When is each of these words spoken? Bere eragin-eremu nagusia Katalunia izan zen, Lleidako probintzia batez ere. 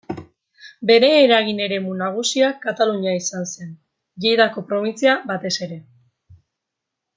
Bere 0.91 1.09
eragin-eremu 1.25 1.93
nagusia 1.99 2.49
Katalunia 2.65 3.13
izan 3.19 3.47
zen, 3.51 3.77
Lleidako 4.25 4.67
probintzia 4.73 5.17
batez 5.35 5.55
ere. 5.69 5.81